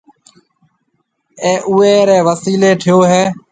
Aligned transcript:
اَي 1.43 1.51
اُوئي 1.69 1.95
رَي 2.09 2.19
وسيلَي 2.27 2.71
ٺهيو 2.81 2.99
هيَ۔ 3.11 3.23